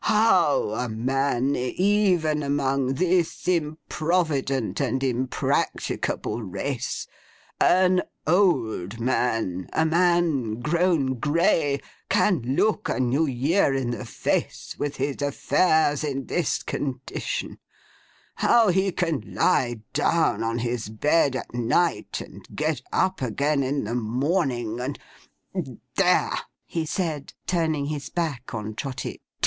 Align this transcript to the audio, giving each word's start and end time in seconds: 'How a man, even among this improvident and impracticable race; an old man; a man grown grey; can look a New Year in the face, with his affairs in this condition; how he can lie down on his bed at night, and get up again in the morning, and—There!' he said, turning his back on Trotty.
'How 0.05 0.71
a 0.71 0.89
man, 0.89 1.55
even 1.55 2.41
among 2.41 2.95
this 2.95 3.47
improvident 3.47 4.79
and 4.79 5.03
impracticable 5.03 6.41
race; 6.41 7.05
an 7.59 8.01
old 8.25 8.99
man; 8.99 9.69
a 9.73 9.85
man 9.85 10.59
grown 10.59 11.19
grey; 11.19 11.79
can 12.09 12.41
look 12.41 12.89
a 12.89 12.99
New 12.99 13.27
Year 13.27 13.75
in 13.75 13.91
the 13.91 14.03
face, 14.07 14.75
with 14.79 14.95
his 14.95 15.21
affairs 15.21 16.03
in 16.03 16.25
this 16.25 16.63
condition; 16.63 17.59
how 18.37 18.69
he 18.69 18.91
can 18.91 19.21
lie 19.35 19.81
down 19.93 20.41
on 20.41 20.57
his 20.57 20.89
bed 20.89 21.35
at 21.35 21.53
night, 21.53 22.21
and 22.21 22.43
get 22.55 22.81
up 22.91 23.21
again 23.21 23.61
in 23.61 23.83
the 23.83 23.93
morning, 23.93 24.79
and—There!' 24.79 26.39
he 26.65 26.87
said, 26.87 27.33
turning 27.45 27.85
his 27.85 28.09
back 28.09 28.51
on 28.55 28.73
Trotty. 28.73 29.21